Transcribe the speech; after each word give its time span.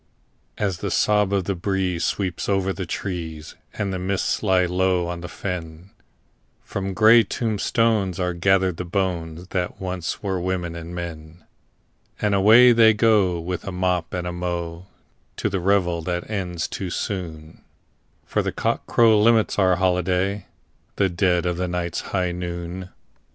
As 0.57 0.79
the 0.79 0.89
sob 0.89 1.31
of 1.31 1.43
the 1.43 1.53
breeze 1.53 2.03
sweeps 2.05 2.49
over 2.49 2.73
the 2.73 2.87
trees, 2.87 3.53
and 3.75 3.93
the 3.93 3.99
mists 3.99 4.41
lie 4.41 4.65
low 4.65 5.05
on 5.05 5.21
the 5.21 5.29
fen, 5.29 5.91
From 6.63 6.95
grey 6.95 7.21
tombstones 7.21 8.19
are 8.19 8.33
gathered 8.33 8.77
the 8.77 8.83
bones 8.83 9.49
that 9.49 9.79
once 9.79 10.23
were 10.23 10.41
women 10.41 10.73
and 10.75 10.95
men, 10.95 11.43
And 12.19 12.33
away 12.33 12.71
they 12.71 12.95
go, 12.95 13.39
with 13.39 13.63
a 13.65 13.71
mop 13.71 14.11
and 14.15 14.25
a 14.25 14.33
mow, 14.33 14.87
to 15.37 15.49
the 15.49 15.59
revel 15.59 16.01
that 16.01 16.27
ends 16.27 16.67
too 16.67 16.89
soon, 16.89 17.61
For 18.25 18.41
cockcrow 18.51 19.21
limits 19.21 19.59
our 19.59 19.75
holiday—the 19.75 21.09
dead 21.09 21.45
of 21.45 21.57
the 21.57 21.67
night's 21.67 22.01
high 22.09 22.31
noon! 22.31 22.89